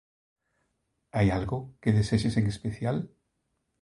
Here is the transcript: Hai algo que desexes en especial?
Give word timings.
Hai 1.15 1.27
algo 1.37 1.59
que 1.81 1.95
desexes 1.97 2.35
en 2.39 2.45
especial? 2.53 2.97